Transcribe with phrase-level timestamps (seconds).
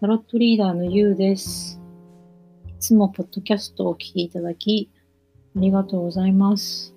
[0.00, 1.78] タロットリーダーのゆうです。
[2.66, 4.88] いつもポッドキャストをお聞きいただき、
[5.54, 6.94] ありがとうございます。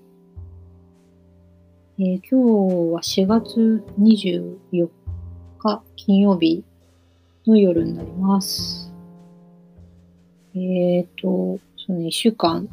[1.99, 4.87] えー今日は4月24
[5.59, 6.63] 日金曜日
[7.45, 8.89] の夜になります。
[10.55, 12.69] えっ、と、その1週間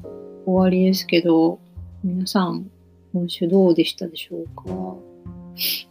[0.47, 1.59] 終わりですけど、
[2.05, 2.71] 皆さん、
[3.13, 5.90] 今週どうでしたでしょうか？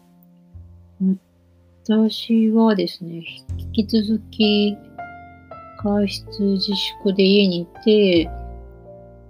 [1.89, 3.23] 私はですね、
[3.57, 4.77] 引き続き
[5.81, 8.29] 外出自粛で家にいて、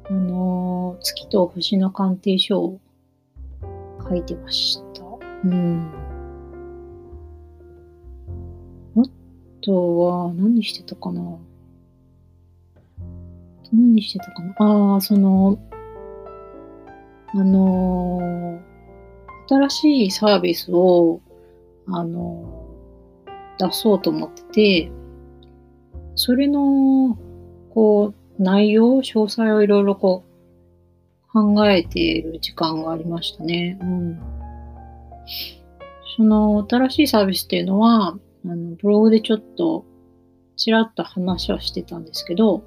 [0.10, 2.82] あの月と星の鑑定書を
[4.10, 5.04] 書いてました。
[5.46, 5.90] うん。
[8.98, 9.04] あ
[9.62, 11.38] とは、何してたかな
[13.72, 15.58] 何してたかなああ、その、
[17.28, 18.60] あの
[19.48, 21.22] 新しいサービスを、
[21.92, 22.59] あの
[23.60, 24.92] 出そうと思ってて、
[26.16, 27.18] それの、
[27.74, 30.30] こう、内容、詳細をいろいろこう、
[31.32, 33.78] 考えている時間がありましたね。
[33.82, 34.20] うん。
[36.18, 39.86] その、新しいサービスっていうのは、あの、ブログでちょっと、
[40.56, 42.64] ちらっと話はしてたんですけど、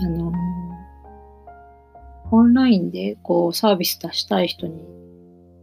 [0.00, 0.32] あの、
[2.30, 4.82] オンラインでこうサービス出したい人に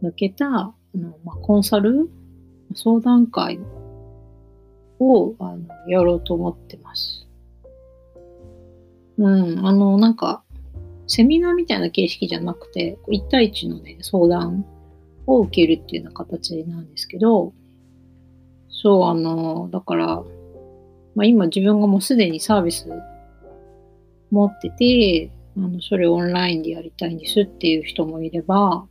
[0.02, 2.10] 向けたあの、まあ、コンサル
[2.74, 3.58] 相談会
[4.98, 7.26] をあのやろうと思ってます。
[9.18, 10.42] うん、あの、なんか、
[11.06, 14.66] セミナーみたいな形式じゃなくて、こう1対1のね、相談
[15.26, 17.52] を受けるっていうような形なんですけど、
[18.68, 20.22] そう、あの、だから、
[21.14, 22.88] まあ、今自分がもうすでにサービス
[24.30, 28.86] 持ってて、あのそれをオンラインでやりたいんですっていう人もいれば、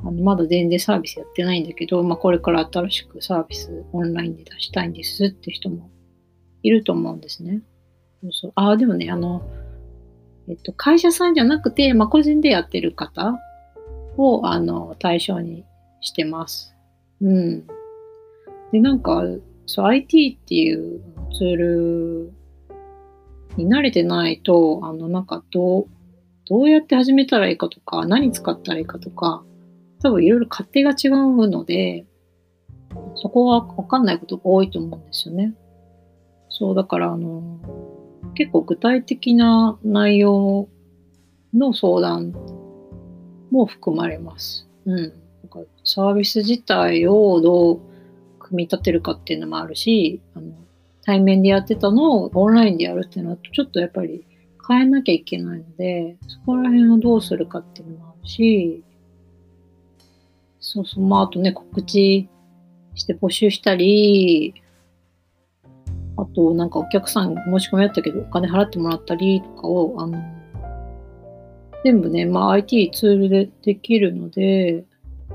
[0.00, 5.90] あのまだ全然サービスやってないんだけど、まあ、これから新しくサービスオンラインで出したいんですって人も
[6.62, 7.62] いると思うんですね。
[8.22, 9.42] そうそうああ、でもね、あの、
[10.48, 13.38] えっと、会社さんじゃなくて、まあ、個人でやってる方
[14.16, 15.64] をあの対象に
[16.00, 16.74] してます。
[17.20, 17.66] うん。
[18.72, 19.22] で、なんか、
[19.66, 21.02] そう、IT っていう
[21.36, 22.32] ツール
[23.56, 25.86] に慣れてないと、あの、なんかどう、
[26.48, 29.44] どうやって始めたらいいかとか、何使ったらいいかとか、
[30.02, 32.06] 多分いろいろ勝手が違うので、
[33.16, 35.54] そこはわかんないことが多いと思うんですよね。
[36.48, 37.58] そう、だから、あの、
[38.34, 40.68] 結構具体的な内容
[41.54, 42.32] の相談
[43.50, 44.68] も含まれます。
[44.86, 44.96] うん。
[44.96, 45.10] なん
[45.50, 47.80] かサービス自体をどう
[48.38, 50.52] 組み立てるかっていうのもあるし、あの
[51.04, 54.24] 対面でやってたのをオンラインでやるっていうのはちょっとやっぱり
[54.68, 58.82] 変えなきゃいけないので、そこら辺をどうするかっていうのもあるし、
[60.70, 62.28] そうそう、まああとね、告知
[62.94, 64.52] して募集したり、
[66.18, 70.22] あとなんかお客さん申し込みあったけどお金払ってもらったりとかを、あの、
[71.84, 74.84] 全部ね、まあ IT ツールでできるので、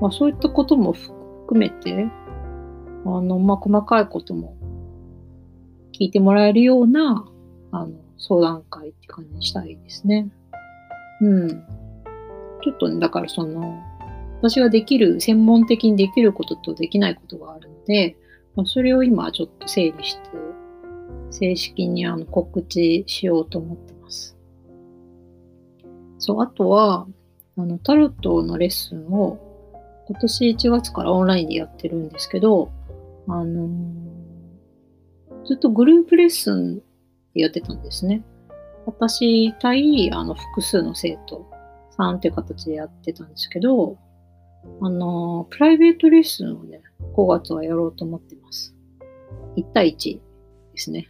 [0.00, 2.06] まあそういったことも含めて、
[3.04, 4.56] あの、まあ細かいことも
[5.92, 7.24] 聞いてもらえるような、
[7.72, 10.30] あの、相談会って感じにしたいですね。
[11.22, 11.48] うん。
[12.62, 13.82] ちょっとね、だからその、
[14.50, 18.14] 私ができる、専門的にできることとできないことがあるので、
[18.54, 20.20] まあ、それを今ちょっと整理して、
[21.30, 24.36] 正式にあの告知しようと思ってます。
[26.18, 27.06] そう、あとは、
[27.56, 29.38] あの、タロットのレッスンを
[30.08, 32.70] 今年1月からオンラインでやってるんですけど、
[33.26, 34.14] あのー
[35.46, 36.78] ずっとグループレッスン
[37.34, 38.22] でやってたんですね。
[38.86, 41.46] 私対あの複数の生徒
[41.90, 43.98] さんっていう形でやってたんですけど、
[44.80, 46.82] あのプライベートレッスンをね、
[47.14, 48.74] 5月はやろうと思ってます。
[49.56, 50.20] 1対1で
[50.76, 51.08] すね。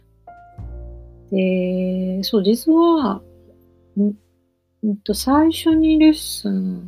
[1.31, 3.21] で、そう、実は、
[3.97, 4.13] ん
[4.87, 6.87] んと最初にレッスン、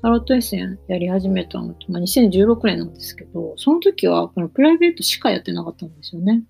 [0.00, 6.42] タロットレッスンやり始めたのって、まあ、2016年なんですけど、その時はこのプライベートしかやってなかったんですよね。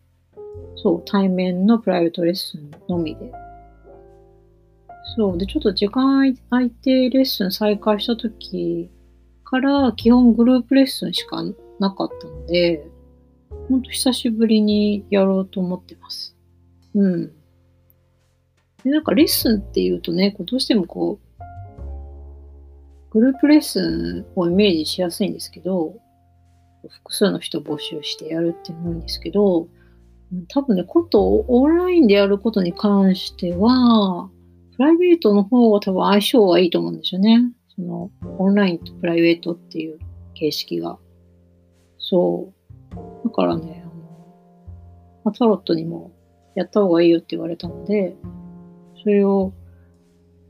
[0.76, 3.32] そう、対面のプライベートレッスンのみで。
[5.16, 8.90] そう、で、ちょっと時間空いてレッスン再開した時
[9.50, 11.42] から基本グループレッスンしか
[11.80, 12.86] なかったので、
[13.68, 16.36] ほんと久しぶりにやろうと思ってます。
[16.94, 17.32] うん。
[18.84, 21.42] で、なんかレッスンっていうとね、こうどうしてもこう、
[23.10, 25.96] グループレッスンをイメージしやすいんですけど、
[26.88, 29.66] 複数の人募集してやるっていうんですけど、
[30.46, 34.30] 多分ね、ことオンラインでやることに関しては、
[34.76, 37.50] プライベートの方が多分相性はいいと思うんですよね。
[37.80, 39.98] その、オンラインとプライベートっていう
[40.34, 40.98] 形式が。
[41.98, 42.52] そ
[42.92, 43.24] う。
[43.24, 43.92] だからね、あの
[45.24, 46.12] ま、タロットにも
[46.54, 48.16] やった方がいいよって言われたので、
[49.02, 49.52] それを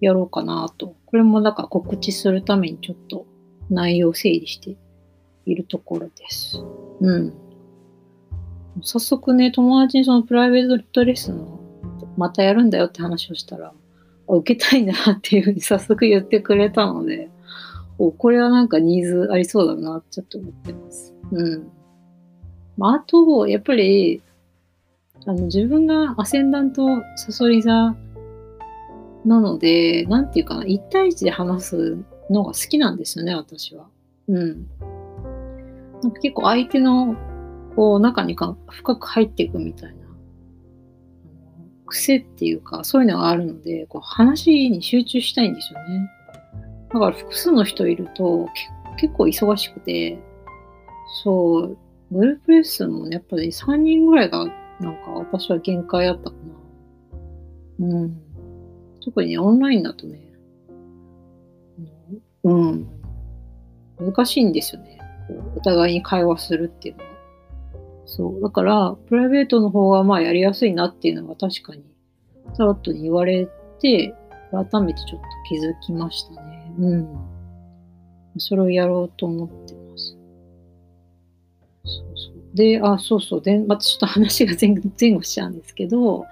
[0.01, 0.97] やろうかなと。
[1.07, 3.27] これもだか告知するためにちょっと
[3.69, 4.77] 内容を整理して
[5.47, 6.59] いるところです。
[7.01, 7.35] うん。
[8.83, 11.61] 早速ね、友達にそのプライベートレッスンを
[12.17, 13.73] またやるんだよって話をしたら、
[14.37, 17.31] 受けたいなっていうふうに早速言ってくれたので、
[17.99, 21.15] おこれはなんかニーズありそうだなちょっと思ってます。
[21.33, 21.71] うん。
[22.77, 24.23] まあ、あと、やっぱり、
[25.27, 27.95] あの、自分がアセンダントサソリ座
[29.25, 31.99] なので、なんていうかな、一対一で話す
[32.31, 33.87] のが好きなんですよね、私は。
[34.29, 34.67] うん。
[36.03, 37.17] なんか結構相手の、
[37.77, 40.00] こう、中にか深く入っていくみたいな、
[41.91, 46.11] 癖っていうか、そういうのがあるので、こう話に集中したいんですよね。
[46.93, 48.49] だから複数の人いると
[48.97, 50.19] 結構忙しくて、
[51.23, 51.79] そう、
[52.11, 54.47] グループレッスンもね、やっぱり3人ぐらいが
[54.81, 56.37] なんか私は限界あったか
[57.81, 57.87] な。
[57.87, 58.21] うん。
[59.05, 60.21] 特にね、オンラインだとね、
[62.43, 62.87] うん、
[63.99, 64.99] 難しいんですよね。
[65.29, 67.10] こうお互いに会話するっていうのは。
[68.11, 68.41] そう。
[68.43, 71.83] だから、プライベートの方がまあやりやすいなっていうのは確かに、
[72.57, 73.49] タロットに言われ
[73.81, 74.15] て、
[74.51, 76.73] 改めてちょっと気づきましたね。
[76.79, 77.09] うん。
[78.39, 80.17] それをやろうと思ってます。
[81.85, 82.57] そうそう。
[82.57, 83.43] で、あ、そうそう。
[83.43, 86.27] で、またちょっと話が前 前後しちゃうんですけど、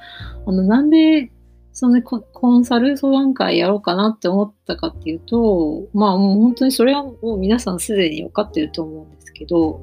[0.47, 1.31] あの、なんで
[1.79, 9.81] そのコンサル相談会やろうかなって思ったかっていうと、まあもう本当にそれはもう皆さんすでに分かってると思うんですけど、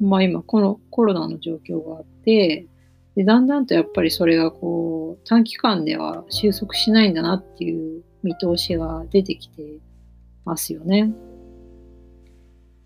[0.00, 2.66] まあ今このコロナの状況があって、
[3.14, 9.78] でだんだんとやっぱりそれがこう短期間では収束しないんだなっていう見通しが出てきて
[10.44, 11.12] ますよね。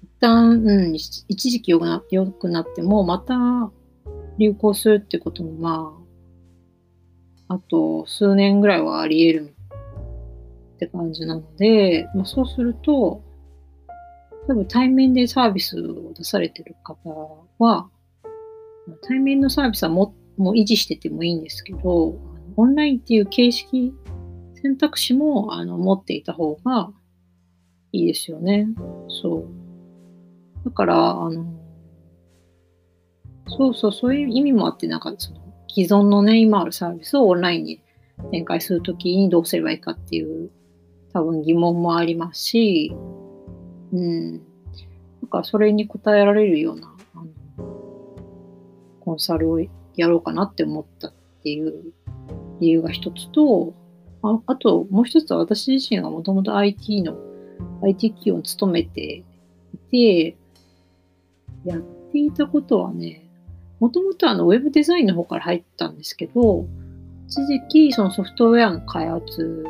[0.03, 3.71] 一旦、うん、一時期良くな良くなってもまた
[4.39, 5.97] 流行するってこともま
[7.49, 9.57] ああと数年ぐらいはあり得る
[10.77, 13.23] って感じなので、まあ、そうすると、
[14.47, 17.89] 多分対面でサービスを出されてる方は、
[19.03, 22.19] 対面のサービスはももう維持しててもいいんですけど、
[22.57, 23.95] オンラインっていう形式、
[24.63, 26.91] 選択肢もあの持っていた方が
[27.93, 28.69] いいですよね。
[29.09, 30.65] そう。
[30.65, 31.45] だから、あの、
[33.49, 37.81] そうそう、そういう意味もあって、なんかその、既存のね、今あるサービスをオンラインに
[38.31, 40.51] 展開するときにどうすればいいかっていう
[41.13, 42.95] 多分疑問もありますし、
[43.93, 44.33] うん。
[44.33, 44.41] なん
[45.31, 47.27] かそれに答えられるようなあの
[49.01, 49.61] コンサルを
[49.97, 51.13] やろうかなって思ったっ
[51.43, 51.93] ていう
[52.61, 53.75] 理由が一つと、
[54.23, 57.17] ああともう一つは私自身がもともと IT の
[57.83, 59.25] IT 企業に勤めて
[59.75, 60.37] いて、
[61.65, 61.81] やっ
[62.13, 63.29] ていたことはね、
[63.81, 66.67] もともとあのウェブデザインの方から入ったんですけど、
[67.29, 69.65] 一時期そのソフトウェアの開発、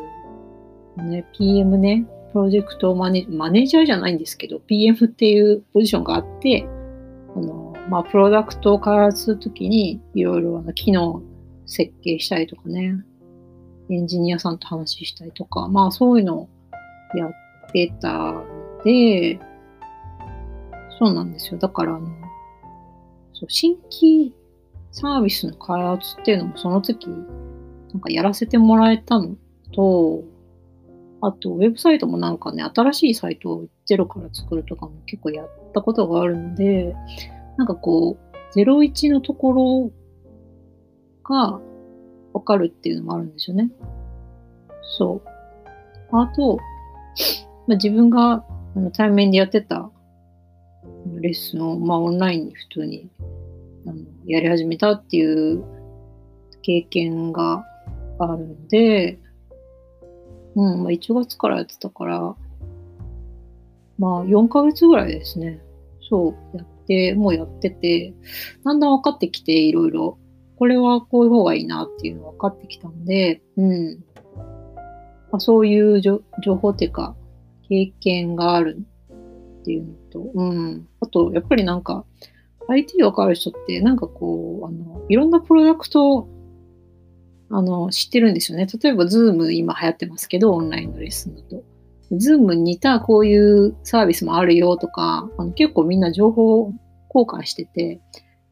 [0.98, 2.06] ね、PM ね、
[2.37, 6.69] プロジェクトマネマネージャーじゃないんですけど、PM っていうポジションがあって、
[7.35, 11.23] あのまあ、プロダクトを開発するときに、いろいろあの機能
[11.65, 12.93] 設計したりとかね、
[13.88, 16.49] エンジニアさんと話したりとか、まあそういうのを
[17.17, 17.31] やっ
[17.73, 18.44] てたの
[18.85, 19.40] で、
[20.99, 21.59] そうなんですよ。
[21.59, 22.07] だからあの、
[23.33, 24.35] そう新規
[24.93, 27.14] サービスの開発っていうのもその時、な
[27.97, 29.37] んかやらせてもらえたの
[29.73, 30.36] と、
[31.20, 36.94] あと、ウェブサイトもなんかね、新しいサイトをゼロから作るとかも結構やったことがあるので、
[37.56, 39.90] なんかこう、01のところ
[41.25, 41.61] が
[42.32, 43.70] わかるっていうのもあるんですよね。
[44.99, 45.28] そう。
[46.12, 46.58] あと、
[47.66, 48.44] まあ、自分が
[48.76, 49.90] あの対面でやってた
[51.20, 53.11] レッスンを、まあ、オンラインに普通に
[53.87, 53.96] あの
[54.26, 55.64] やり始めたっていう
[56.62, 57.64] 経験が
[58.18, 59.18] あるんで、
[60.56, 62.34] うん、まあ、1月からやってたから、
[63.98, 65.60] まあ、4ヶ月ぐらいですね。
[66.08, 68.14] そう、やって、もうやってて、
[68.64, 70.18] だんだん分かってきて、いろいろ、
[70.58, 74.04] これはこういう方がいいなっていうの分かってきたんで、うん。
[75.30, 76.22] まあ、そういう情
[76.56, 77.14] 報っていうか、
[77.68, 78.78] 経験がある
[79.60, 80.88] っていうのと、うん。
[81.00, 82.06] あと、やっぱりなんか、
[82.68, 86.28] IT わかる人って、なんかこう、あの、いろんなプロダクト
[87.50, 88.67] あの、知ってるんですよね。
[88.67, 91.62] 例えば、ズーム今流行ってますけど、オンラインのレッスンだと。
[92.12, 96.73] ズームに似たこういうサービスもあるよとか、あの結構みんな情報
[97.12, 98.00] 交換してて、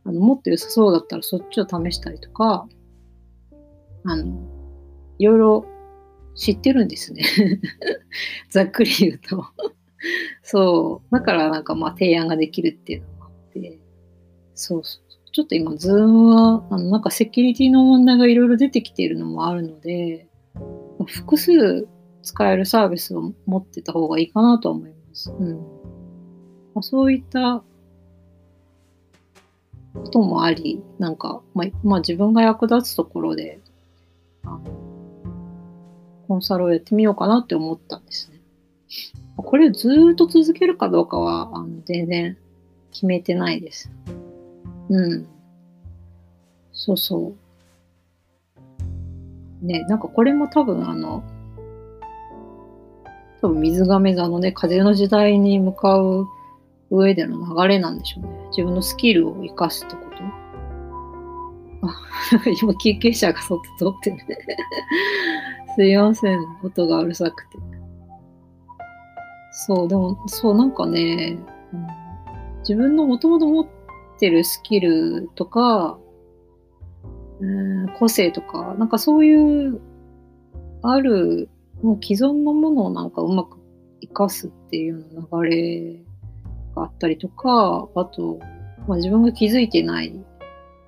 [0.05, 2.67] あのもっと良さそうだったらそっちを試したりとか、
[4.05, 4.43] あの、
[5.19, 5.67] いろいろ
[6.35, 7.25] 知ってるんですね。
[8.51, 9.45] ざっくり言うと
[10.43, 11.15] そう。
[11.15, 13.79] だからなんかまあ提案ができるっていうのもあって、
[14.55, 15.03] そうそう。
[15.35, 20.29] ちょっと今、ズームは、あの、なんかセキュリティの問題がいろいろ出てきているのもあるので、
[21.07, 21.88] 複数
[22.23, 25.33] 使えるサービスを持ってた方がいいかなと思います。
[25.33, 25.57] うん。
[25.57, 25.59] ま
[26.76, 27.64] あ、そういった
[29.93, 33.59] こともあり、なんか、まあ、まあ、自分が役立つところで、
[36.29, 38.41] コンサルをやってみようかなって思ったんですね。
[39.37, 42.37] これずっと続けるかどうかは、あの全然
[42.93, 43.91] 決めてないです。
[44.91, 45.26] うん。
[46.73, 47.35] そうそ
[49.62, 49.64] う。
[49.64, 51.25] ね、なんかこれも多分あの、
[53.41, 56.26] 多分水亀座のね、風の時代に向かう
[56.91, 58.31] 上での流れなんでしょうね。
[58.50, 60.14] 自分のスキルを生かすってこと。
[61.87, 61.97] あ、
[62.61, 64.38] 今救急車がそっと通ってるね。
[65.76, 66.38] すいません。
[66.62, 67.59] 音がうるさくて。
[69.50, 71.38] そう、でも、そう、なんかね、
[71.73, 71.87] うん、
[72.61, 73.84] 自分のもともと持って
[74.18, 75.99] てるスキルとか、
[77.40, 79.80] うん、個性とか、なんかそういう、
[80.83, 81.49] ある、
[81.83, 83.59] もう既存のものをなんかうまく
[84.00, 86.04] 生かすっていう流れ
[86.75, 88.38] があったりとか、あと、
[88.87, 90.14] まあ、自分が気づいてない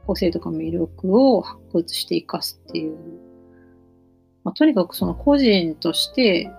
[0.07, 2.97] 個性とか魅力を発掘して生かすっていう、
[4.45, 6.51] まあ、とにかくその個人として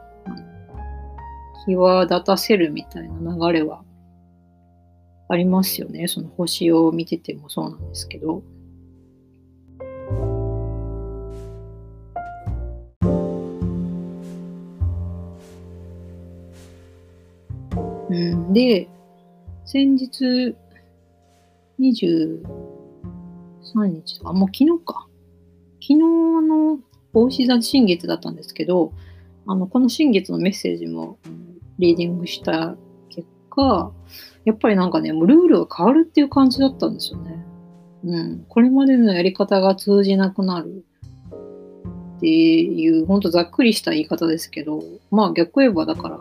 [1.65, 3.83] 際立たせるみたいな流れは
[5.29, 6.07] ありますよね。
[6.07, 8.43] その星を見ててもそうなんですけど。
[18.09, 18.87] うん、で、
[19.65, 20.55] 先日、
[21.77, 22.45] 23
[23.85, 25.07] 日とか、もう昨日か。
[25.81, 26.79] 昨日の
[27.13, 28.93] 大志座新月だったんですけど、
[29.45, 31.17] あの、この新月のメッセージも、
[31.79, 32.77] リーディングした
[33.57, 33.91] 結果、
[34.45, 37.43] やっぱりなんかね、もうルールが変わるっていう感じだったんですよね。
[38.05, 38.45] うん。
[38.47, 40.85] これまでのやり方が通じなくなる
[42.17, 46.19] っていう、ほんとざっくりした言い方ですけど、まあ逆言えばだから、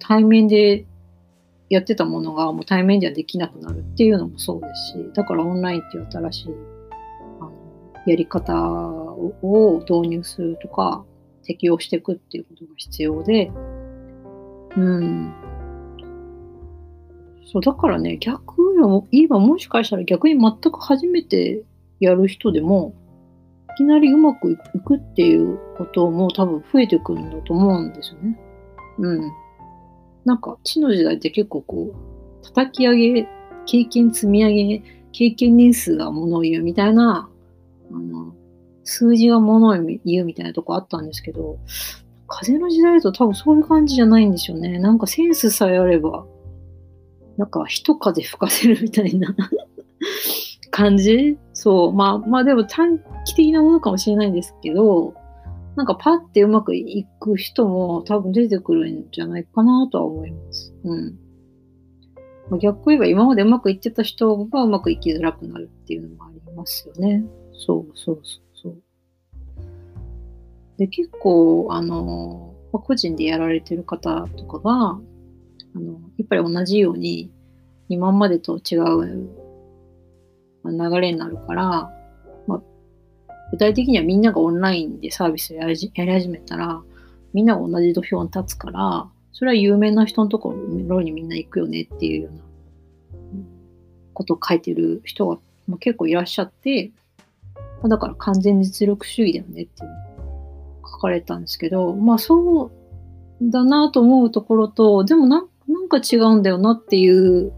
[0.00, 0.84] 対面で
[1.70, 6.48] やってたものがもう対面ではできなくなるっていうのもそうですし、だからオンラインっていう新しい
[7.40, 7.52] あの
[8.06, 11.04] やり方を導入するとか、
[11.44, 13.50] 適用していくっていうことが必要で、
[14.76, 15.32] うん。
[17.50, 21.64] そう、だからね、逆を言えばもしかしたら逆に全く初めて
[21.98, 22.94] やる人でも、
[23.74, 28.38] いきなりうまくいくっていうことも多分増えてくるんだと思うんですよね。
[28.98, 29.32] うん。
[30.26, 33.26] なんか、地の時代って結構こう、叩き上げ、
[33.64, 37.30] 経験積み上げ、経験年数がものを言うみたいな、
[37.90, 38.34] あの、
[38.84, 41.58] 数字がものを言うみたいなとこあったんですけど、
[42.26, 44.78] 風の時代だと多分そういう感じじゃないんでしょうね。
[44.78, 46.26] なんかセンスさえあれば、
[47.38, 49.34] なんか一風吹かせるみたいな
[50.70, 51.38] 感じ？
[51.54, 51.92] そう。
[51.92, 55.14] まあまあでも短期的なものかもしれないんですけど、
[55.76, 60.74] なんかパッてうまくいく人も多分出てくるんじゃないかなとは思います。
[60.82, 61.18] うん。
[62.50, 67.24] まあ、逆言えば今までうまくいってた人がうまくいきづらくなるっていうのもありますよね。
[67.52, 68.22] そうそう
[68.54, 68.82] そう。
[70.78, 74.98] で、結構、あの、個人でやられてる方とかが、
[75.78, 77.30] あの、やっぱり同じように、
[77.88, 79.30] 今までと違う
[80.64, 81.90] 流れになるから、
[82.46, 82.62] まあ、
[83.52, 86.82] 具体的にはみんながオンラインでサービスをやり始めたら、
[87.32, 92.42] みんなが同じ土俵に立つから、それは有名な人のところにみんな行くよねっていうような
[94.14, 96.90] ことを書いてる人が、ま、結構いらっしゃって、
[97.84, 99.90] だから完全実力主義だよねっていう
[100.84, 102.70] 書かれたんですけど、まあそう
[103.40, 107.52] だなと思うところと、でもななんか違うんだよなっていう、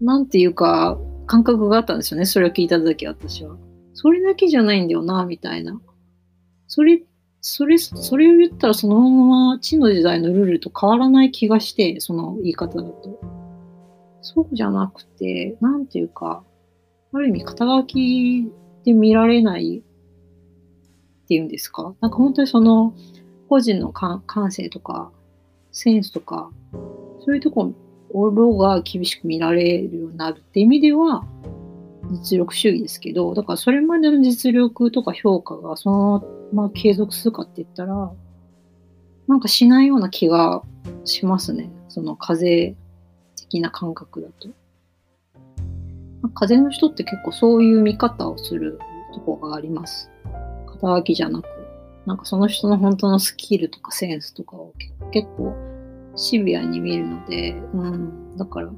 [0.00, 2.26] なんていうか、感覚があったんですよね。
[2.26, 3.56] それを聞いた時私は。
[3.94, 5.80] それだけじゃないんだよな、みたいな。
[6.66, 7.02] それ、
[7.40, 13.20] それ、それを言ったらそのまま地の時代のルールと変わらない気がして、その言い方だと。
[14.20, 16.42] そうじゃなくて、なんていうか、
[17.12, 18.50] ある意味肩書き
[18.84, 19.82] で見られない
[21.24, 21.94] っていうんですか？
[22.00, 22.94] なんか本当にその
[23.48, 25.10] 個人の感性とか
[25.72, 26.50] センスとか
[27.24, 27.72] そういうとこ
[28.12, 31.24] ろが厳しく見られるようになるって意味では
[32.10, 38.10] 実力主義ですけどだからそれまでの実力とか評価がそのまま継続するかって言ったら
[39.26, 40.62] なんかしないような気が
[41.04, 42.74] しますねその風
[43.36, 44.48] 的な感覚だと。
[46.34, 48.78] 風の人って結構そういう見方をする
[49.14, 50.10] とこがあります。
[50.66, 51.48] 肩書きじゃなく、
[52.08, 54.72] なんかその人の本当のスキルとかセンスとかを
[55.12, 55.54] 結構
[56.16, 58.70] シビアに見るので、うん、だから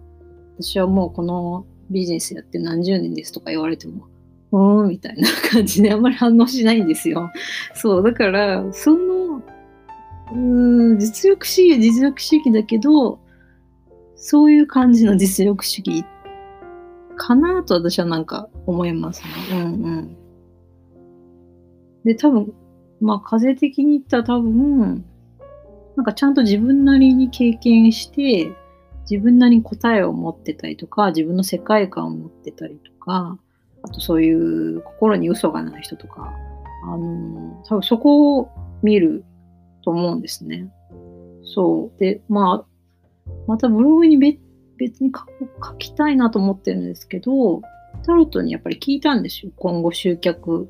[0.59, 4.09] 私はもうこのビジネスやって何十年ですとか言われても、
[4.51, 7.31] うーん、みたいな感じであんまり反応しないんですよ。
[7.75, 9.43] そう、だから、その、
[10.33, 13.21] うん、実力主義は実力主義だけど、
[14.17, 16.05] そういう感じの実力主義
[17.17, 19.29] かなと私はなんか思いますね。
[19.53, 19.67] うんう
[20.03, 20.17] ん。
[22.05, 22.53] で、多分、
[23.01, 25.05] まあ風的に言ったら多分、
[25.97, 28.53] なんかちゃんと自分なりに経験して、
[29.11, 33.39] 自分なりに答えを持ってたりとか、自分の世界観を持ってたりとか、
[33.83, 36.33] あとそういう心に嘘がない人とか、
[36.85, 38.49] あの、多分そこを
[38.83, 39.25] 見る
[39.85, 40.71] と思うんですね。
[41.43, 41.99] そう。
[41.99, 45.11] で、まあ、またブログに別に
[45.63, 47.63] 書きたいなと思ってるんですけど、
[48.05, 49.53] タロットにやっぱり聞いたんですよ。
[49.57, 50.69] 今後集客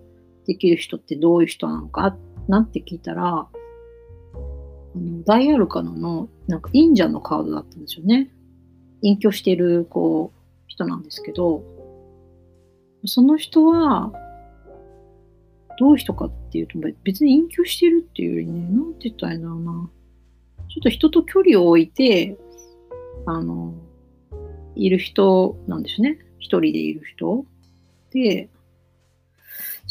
[0.51, 2.17] できる人ってどういう人なのか
[2.49, 3.49] なって聞いたら、あ
[4.97, 8.33] のダイアルカナのなんか忍者のカードだったんですよね。
[9.01, 11.63] 隠居してるこう人なんですけど、
[13.05, 14.13] その人は、
[15.79, 19.89] どういう人かっていうと、別に隠居してるっていうよりね、なんて言ったらいいんだろうな。
[20.69, 22.37] ちょっと人と距離を置いて、
[23.25, 23.73] あの、
[24.75, 26.19] いる人なんですね。
[26.41, 27.47] 一人でいる人。
[28.11, 28.49] で、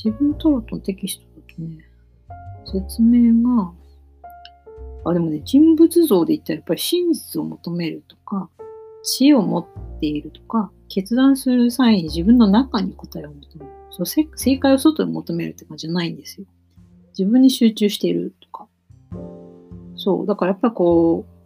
[0.03, 1.85] 自分のタロットのテキストだとね、
[2.65, 3.73] 説明が、
[5.05, 8.49] あ、でもね、人物像で言ったらやっぱり真実を求めるとか、
[9.03, 13.71] 知恵を持っているとか、決断する際に自分の中に答えを求める。
[13.91, 16.47] そう正解を外に求めるって感じじゃないんですよ。
[17.17, 18.67] 自分に集中しているとか。
[19.95, 20.25] そう。
[20.25, 21.39] だからやっぱこう、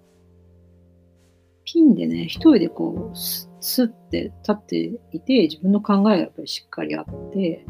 [1.66, 4.78] ピンでね、一人でこう、スッて立って
[5.12, 7.66] いて、自分の考えがやっぱりしっかりあって、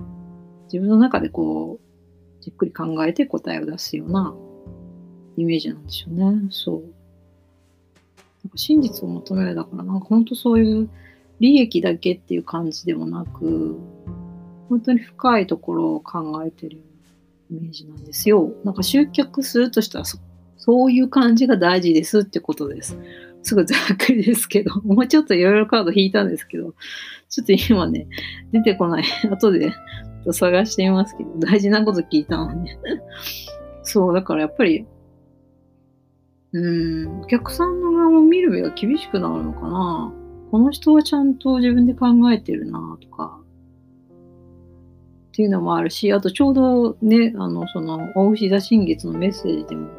[0.74, 4.34] 自分の中でこう、じっくり考えて答えを出すような
[5.38, 6.48] イメージなんですよね。
[6.50, 6.82] そう。
[6.82, 10.90] なんか真実を求めるだから、なんか本当そういう
[11.40, 13.80] 利益だけっていう感じでもなく、
[14.68, 16.82] 本当に深いところを考えてる
[17.52, 18.52] イメージなんですよ。
[18.64, 20.18] なんか集客するとしたらそ、
[20.58, 22.98] そういう感じが大事ですってことです。
[23.44, 26.74] すごいざっくりですけど、 もうちょっといろいろカード引いたんですけど、
[27.30, 28.08] ちょっと今ね、
[28.52, 29.04] 出てこない。
[29.30, 29.72] 後で
[30.24, 32.78] と探してみますけど、大事なこと聞いたのね。
[33.84, 34.86] そう、だからやっぱり、
[36.54, 40.14] うん、お客さんの側も見る目が厳しくなるのかな。
[40.52, 43.40] この人はちゃんと自分で考えてるなとか、
[45.30, 49.90] っていうのもあるし、あとちょうどね、あの、その、大牛座新月のメッセージでも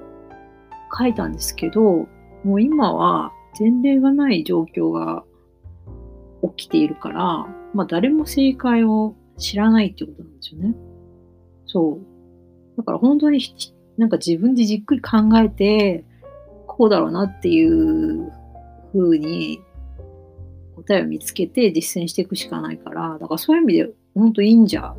[0.97, 2.07] 書いたんですけど、
[2.45, 5.25] もう今は前例がない状況が
[6.57, 10.75] 起きているから、まあ誰も正解を知らないってことなんですよね。
[11.67, 12.77] そう。
[12.77, 13.41] だから本当に
[13.97, 16.05] なんか自分でじっくり考えて、
[16.67, 18.33] こうだろうなっていう
[18.93, 19.61] 風に
[20.77, 24.97] 答えを見つけて実践していくしかないから、だからそういう意味で本当いいんじゃっ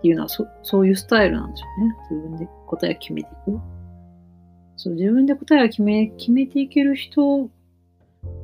[0.00, 1.96] ていうのはそそういうスタイルなんですよね。
[2.10, 3.60] 自分で答えを決めていく。
[4.76, 7.50] そう、自分で答えを決め、決めていける人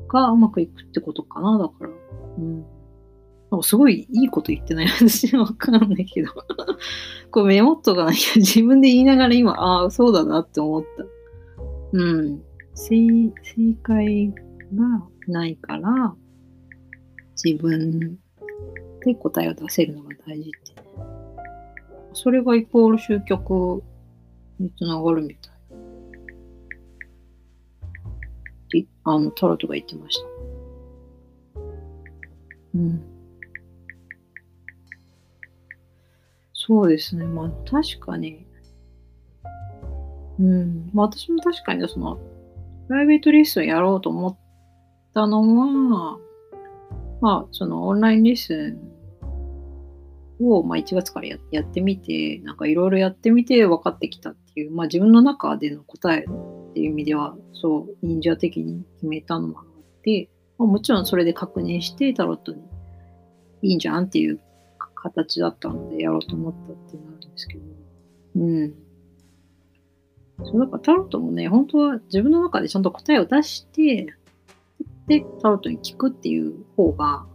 [0.07, 1.89] がうまくいくってことかな、だから。
[2.37, 2.65] うん。
[3.51, 6.31] なんかすごいいいこと言ってない私わかんないけど
[7.31, 11.05] こうメモっとかなきゃ自分で言いながら今、ああ、そうだなって思った。
[11.93, 12.41] うん。
[12.73, 14.33] 正正解
[14.73, 16.15] がないから、
[17.43, 18.17] 自分
[19.05, 20.81] で答えを出せるのが大事って、
[22.13, 23.83] それがイコール集客
[24.59, 25.53] につながるみたい。
[28.65, 30.27] ってあの、タロットが言ってました。
[32.75, 33.14] うん。
[36.65, 37.25] そうですね。
[37.25, 38.45] まあ、確かに。
[40.39, 40.89] うん。
[40.93, 42.17] まあ、私も確かに、その、
[42.87, 44.37] プライベートレッスンやろうと思っ
[45.13, 46.17] たのは、
[47.21, 59.65] まあ、そのオンラインレッスンを、まあ、1月からややってみて、なんかいろいろやってみて分かってきたっていう、まあ、自分の中での答えっていう意味では、そう、忍者的に決めたのもあっ
[60.03, 62.61] て、まあ、もちろんそれで確認してタロットに
[63.61, 64.39] いいんじゃんっていう
[65.05, 67.63] 形だったのでやろうと思ったっていうのなんですけど、
[68.35, 68.73] うん。
[70.43, 74.07] そう、だからタロットもね、本当は自分の中でちゃんと答えを出して、
[75.07, 77.25] で、タロットに聞くっていう方が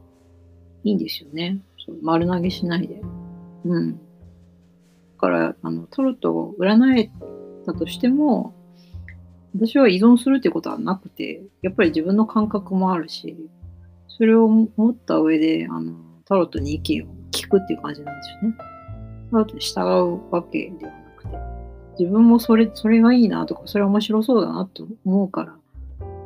[0.82, 1.60] いいんですよね。
[1.86, 3.00] そう丸投げしないで。
[3.64, 3.92] うん。
[3.92, 3.98] だ
[5.18, 7.10] から、あの、タロットを占え
[7.64, 8.54] たとしても、
[9.54, 13.36] 私は依存するってことはなくて、やっぱり自分の感覚もあるし、
[14.08, 18.56] それを持った上で、あの、タロットに意見を聞くっていう感じなんですよね。
[19.58, 21.38] 従うわけではなくて、
[21.98, 25.56] 自分もそれ、それがいいなとか、それ面白そうだなと思うから、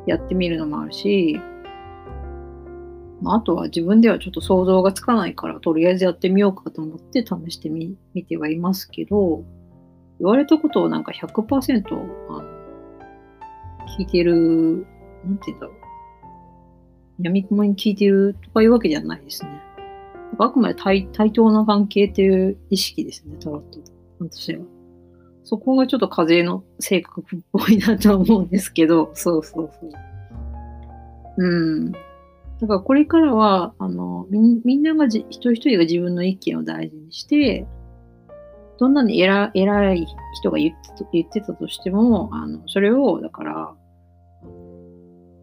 [0.07, 1.39] やってみるのもあるし、
[3.21, 9.43] まあ、あとは自分ではちょっと想像がつかないから、とりあえずやってみようかと思って試してみ見てはいますけど、
[10.19, 11.83] 言われたことをなんか100%
[12.29, 12.43] あの
[13.97, 14.85] 聞いてる、
[15.25, 15.75] なんて言うんだろう。
[17.19, 19.61] 闇雲に聞いてるとかいうわけじゃないですね。
[20.39, 23.79] あくまで対対等な関係っていう意識ですね、タロット。
[24.19, 24.65] 私は。
[25.43, 29.91] そこがちょっと風の性格っぽいなと思うんですけど、そうそうそう。
[31.37, 31.91] うん。
[31.91, 31.99] だ
[32.67, 37.67] からこれからは、あの、みみんながじ、一人一人が自分の意見を大事にして、
[38.79, 43.75] どんなに偉偉い人が言って言ってたとしても、あの、それを、だから、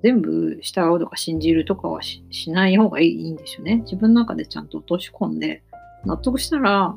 [0.03, 3.77] 全部従うとか信じるとかはしない方がいいんですよね。
[3.85, 5.63] 自分の中でちゃんと落とし込んで、
[6.05, 6.97] 納得したら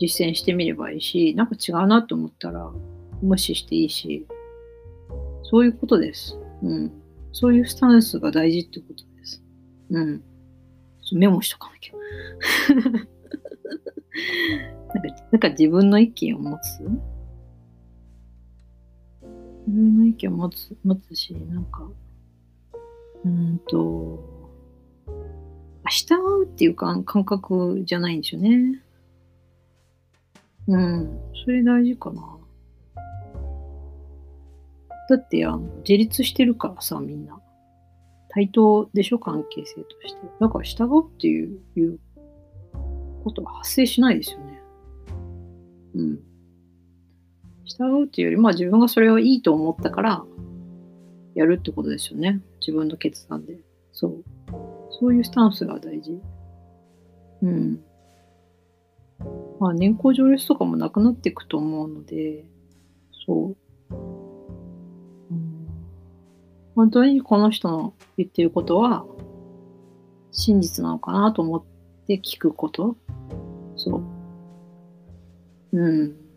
[0.00, 2.70] 実践してみればいいし、なんか違うなと思ったら
[3.20, 4.26] 無視していいし、
[5.42, 6.38] そういうことです。
[6.62, 6.92] うん。
[7.32, 9.42] そういうスタンスが大事ってことです。
[9.90, 10.22] うん。
[11.12, 11.94] メモしとかなきゃ。
[14.94, 16.82] なんかなんか自分の意見を持つ
[19.68, 21.86] 自分の意見を持つ持つし、なんか、
[23.24, 24.18] うんと、
[25.90, 28.82] 従うっていうか感覚じゃないんですよね。
[30.68, 32.38] うん、それ大事かな。
[35.10, 37.38] だってあの自立してるからさ、みんな。
[38.30, 40.20] 対等でしょ、関係性として。
[40.40, 41.98] だから従うっていういう
[43.24, 44.62] ことは発生しないですよね。
[45.94, 46.27] うん。
[47.68, 50.24] 従うっていうより、まあ自分がそれをいいと思ったから、
[51.34, 52.40] やるってことですよね。
[52.60, 53.60] 自分の決断で。
[53.92, 54.24] そう。
[54.90, 56.20] そういうスタンスが大事。
[57.42, 57.80] うん。
[59.60, 62.44] まあ年功序列とかもなくなっていくと思うので、
[63.26, 63.54] そ
[63.90, 63.94] う。
[65.30, 65.68] うん、
[66.74, 69.04] 本当にこの人の言ってることは
[70.32, 71.62] 真実なのかなと思っ
[72.06, 72.96] て聞くこと。
[73.76, 74.02] そ
[75.72, 75.78] う。
[75.78, 76.27] うん。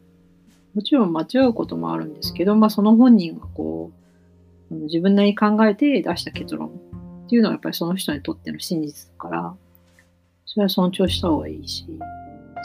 [0.74, 3.92] もちろん間違うこともあるんですけど、まあ、その本人がこ
[4.72, 6.70] う自分なりに考えて出した結論
[7.26, 9.54] っていうのはやっぱりその人にとっての真実だから
[10.46, 11.86] それは尊重した方がいいし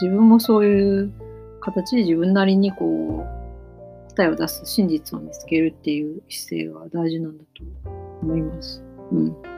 [0.00, 1.12] 自分もそういう
[1.60, 7.90] 形で自分なりにこう答えを出す真実を見つけるっていう姿勢が大事なんだと
[8.22, 8.82] 思います。
[9.12, 9.55] うん。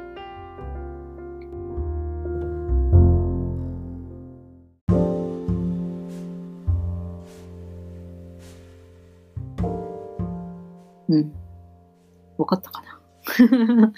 [12.38, 12.98] わかったかな？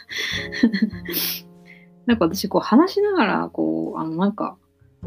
[2.07, 4.57] なんか私こう話しながら、こう、あのなんか、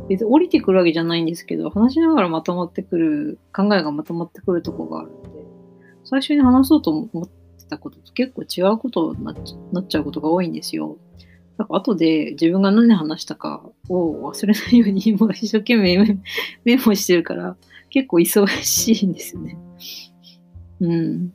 [0.10, 5.30] 別に降りてくるわけじゃないんですけど、話しながらまとまってくる、考えがまとまってくるとこがあるんで、
[6.04, 9.32] 最初に話そうと思ってたことと結構違うことにな
[9.82, 10.98] っちゃうことが多いんですよ。
[11.58, 16.20] だか後で自分が何話したかを忘れないように 今一生懸命
[16.66, 17.58] メモしてるから
[17.90, 19.58] 結構忙しいんですよね。
[20.80, 21.34] うん。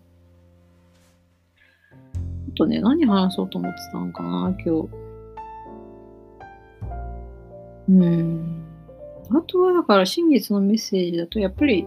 [2.59, 4.89] とね、何話そうと思ってたのかな、今日。
[7.89, 8.65] うん。
[9.31, 11.87] あとはだから真実のメッセージだと、やっぱり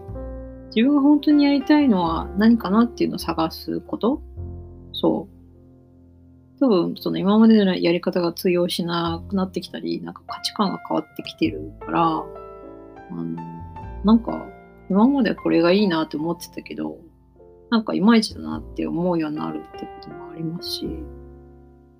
[0.74, 4.22] 自分が本当にやりたいのは何かなっていうのを探すこと？
[4.92, 6.60] そう。
[6.60, 12.24] 多分、その今までのやり方が通用しなくなってきたり、なんか価値観が変わってきてるから、あ
[13.14, 13.24] の、
[14.04, 14.46] なんか、
[14.88, 16.98] 今までこれがいいなって思ってたけど、
[17.72, 20.88] なんかいまいちだなって思うようになるってこともありますし、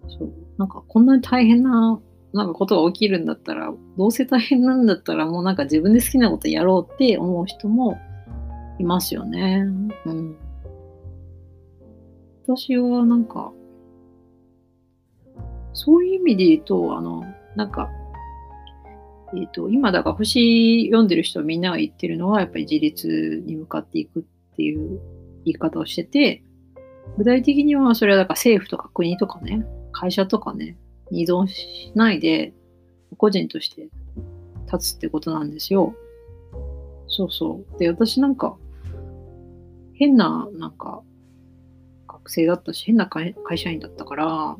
[0.07, 1.99] そう、なんかこんなに大変な、
[2.35, 7.99] なんかことが起きるんだったら、どうせ大変なんだったらもうなんか自分で好きなことやろうって思う人も
[8.79, 9.65] いますよね。
[10.05, 10.37] うん。
[12.47, 13.51] 私はなんか、
[15.73, 17.25] そういう意味で言うと、あの、
[17.57, 17.89] なんか、
[19.35, 24.23] えっ、ー、と、今だから星読んでる人みんなが言ってるのは、やっぱり自立に向かっていくっ
[24.55, 25.01] ていう
[25.44, 26.42] 言い方をしてて、
[27.18, 30.76] 具体的にはそれはだから政府とか国とかね、会社とかね、
[31.11, 32.55] 依存しないで、
[33.18, 33.88] 個人として
[34.72, 35.94] 立つってことなんですよ。
[37.09, 37.78] そうそう。
[37.78, 38.57] で、私なんか、
[39.94, 41.02] 変な、なんか、
[42.09, 44.57] 学生だったし、変な会社員だったから、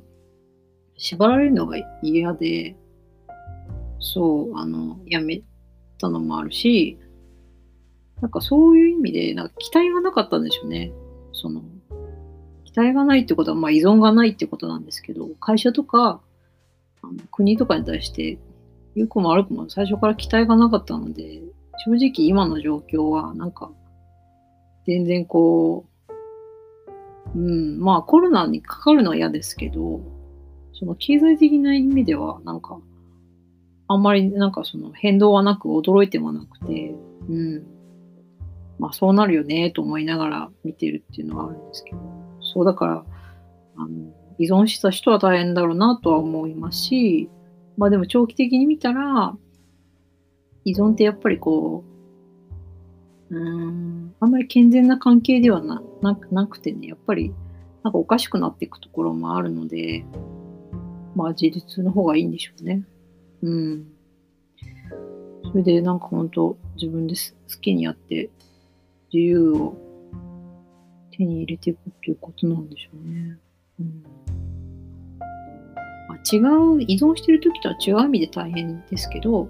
[0.99, 2.77] 縛られるのが嫌で、
[3.99, 5.43] そう、あの、辞め
[5.99, 6.99] たのもあるし、
[8.23, 10.93] なんかそういう意味で、なんか期待がなかったんでしょうね。
[11.33, 11.61] その、
[12.65, 16.21] 期待がないってことは、まあ依存がないってことなんですけど、会社とか、
[17.03, 18.39] あの国とかに対して、
[18.95, 21.43] 良くも悪くも最初から期待がなかったので、
[21.85, 23.73] 正直今の状況は、なんか、
[24.87, 25.87] 全然こ
[27.35, 30.01] う、うん、まあコロナにかかるのは嫌ですけど、
[30.75, 32.79] その経済的な意味では、なんか、
[33.89, 36.95] あんまりなんかその変動はなく驚いてもなくて、
[37.29, 37.82] うん。
[38.83, 41.99] まあそうなるよねと思いながら見てるっていうのはあるんですけど、
[42.41, 43.05] そうだから、
[43.77, 47.31] あの、依存した人は大変だろうなとは思いますし、
[47.77, 49.37] まあでも長期的に見たら、
[50.65, 51.85] 依存ってやっぱりこ
[53.31, 55.81] う、うーん、あんまり健全な関係ではな
[56.33, 57.33] なくてね、やっぱり
[57.85, 60.05] なんかおかしくなっていくところもあるので、
[61.15, 62.83] まあ自立の方がいいんでしょうね。
[63.43, 63.87] うん。
[65.53, 68.29] それでなんか本当自分で好きにやって
[69.13, 69.77] 自由を
[71.11, 73.39] 手に入れていくっていうことなんでしょうね。
[73.81, 74.03] うん。
[76.09, 79.49] まあ、違う、依存してる時とは違う意味で大変ですけど、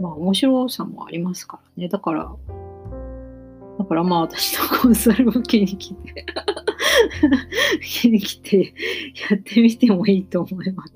[0.00, 1.88] まあ面白さもありますからね。
[1.88, 2.32] だから、
[3.78, 6.24] だからまあ私のコンサルを受けに来て
[7.76, 8.74] 受けに来て
[9.30, 10.94] やってみてもいいと思います。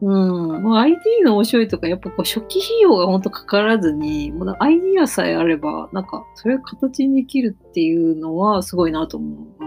[0.00, 0.62] うん。
[0.62, 9.58] まあ、ID の面白いとか、やっぱこう初期費用が本当かからずに、もうアイディアさえあれば、なんか、それを形にできるっていうのはすごいなと思う。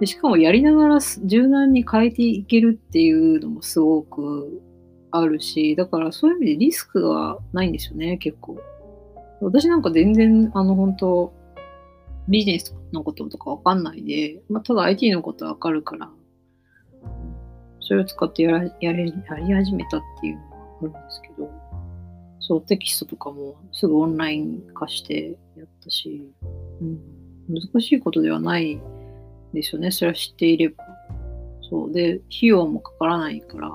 [0.00, 4.62] でしかもやりながら柔軟に変えていけるっていうのもすごく
[5.10, 8.58] あるし、だからそういう意味でリスクがないんですよね、結構。
[9.42, 11.32] 私なんか全然、あの、本当
[12.28, 16.10] ビジネスのこととかわかんないで、まあ、ただ IT のことわかるから、
[17.90, 21.50] それを使ってやらやれやり始めたっていうのがあるんですけど、
[22.38, 26.32] そう、テキストとかもすぐオンライン化してやったし、
[26.80, 27.00] うん、
[27.48, 28.80] 難しいことではない
[29.52, 30.84] ですよね、それは知っていれば。
[31.68, 31.92] そう。
[31.92, 33.72] で、費用もかからないから、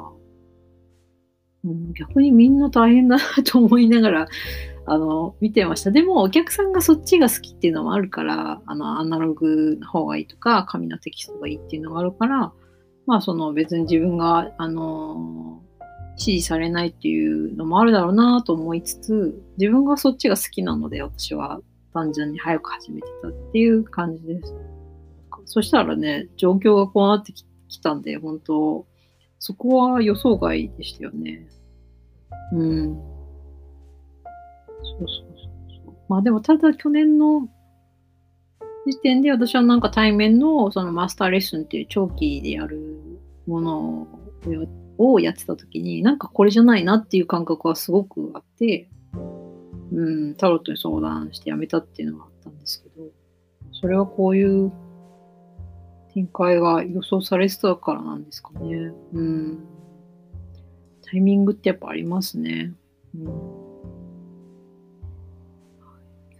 [1.65, 4.27] うん、逆にみんな大変だなと思いながら、
[4.87, 5.91] あの、見てました。
[5.91, 12.53] でも、お客さんがそっちが好きっていうのもあるから、あの、アナログの方がいいとか、紙のテキストがいいっていうのがあるから、
[13.05, 15.61] まあ、その別に自分が、あの、
[16.17, 21.59] 支持されないっていうのもあるだろうなと思いつつ、自分がそっちが好きなので、私は
[21.93, 24.53] 単純に早く始めてたっていう感じです。
[25.45, 27.45] そしたらね、状況がこうなってき
[27.81, 28.85] たんで、本当
[29.39, 31.47] そこは予想外でしたよね。
[32.53, 32.95] うん。
[34.83, 35.07] そうそう
[35.85, 35.95] そう。
[36.07, 37.47] まあでも、ただ去年の
[38.85, 42.99] 時点で私はなんか対面のそのマスターレッスンっていう長期でやる
[43.47, 44.07] もの
[44.97, 48.89] をやってた時になんかこれじゃないなっていう感覚はすごくあって、
[49.91, 53.07] うん、タロットに相談してやめたっていうのがあったんですけど、
[53.71, 54.71] それはこういう
[56.13, 58.93] 展開が予想されてたからなんですかね。
[59.13, 59.65] うん。
[61.01, 62.73] タイミングってやっぱありますね。
[63.15, 63.23] うん、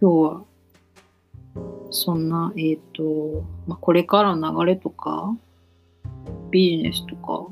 [0.00, 0.44] 日は
[1.90, 5.36] そんな、えっ、ー、と、まあ、これからの流れとか、
[6.50, 7.46] ビジネスとか、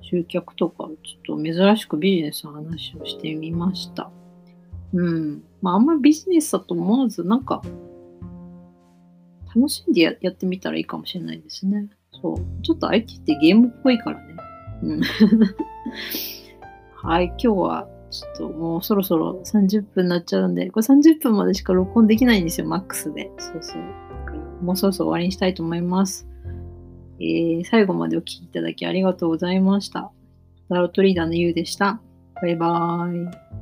[0.00, 4.10] 集客とか、ちょっと珍しくビジネスの話をしてみました。
[4.92, 5.42] うん。
[5.60, 7.62] まあ、あんまりビジネスだと思わず、なんか、
[9.54, 11.88] 楽しんでやってみたらいいかもしれないですね。
[12.20, 12.36] そう。
[12.62, 14.36] ちょっと IT ってゲームっぽいからね。
[14.82, 15.00] うん。
[16.94, 23.30] はい、今日はちょっともうそろそろ30分になっちゃうんで、これ30分までしか録音できないんですよ、マックスで。
[23.38, 24.64] そうそう。
[24.64, 26.28] もうそろそろ終わりにしたいと思います。
[27.18, 30.12] えー、最後までお聴きいただきありがとうございました。
[30.68, 32.00] タロットリーダーのゆうでした。
[32.40, 33.61] バイバーイ。